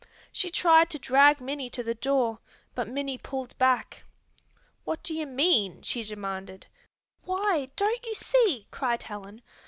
She 0.31 0.49
tried 0.49 0.89
to 0.89 0.97
drag 0.97 1.39
Minnie 1.39 1.69
to 1.69 1.83
the 1.83 1.93
door, 1.93 2.39
but 2.73 2.87
Minnie 2.87 3.19
pulled 3.19 3.55
back. 3.59 4.01
"What 4.83 5.03
do 5.03 5.13
you 5.13 5.27
mean?" 5.27 5.83
she 5.83 6.01
demanded. 6.01 6.65
"Why, 7.23 7.69
don't 7.75 8.03
you 8.07 8.15
see?" 8.15 8.67
cried 8.71 9.03
Helen. 9.03 9.43